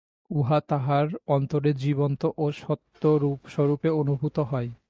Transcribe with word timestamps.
উহা 0.31 0.59
তাঁহার 0.67 1.07
অন্তরে 1.27 1.71
জীবন্ত 1.83 2.21
ও 2.37 2.45
সত্যস্বরূপে 2.57 3.89
অনুভূত 4.01 4.37
হয়। 4.51 4.69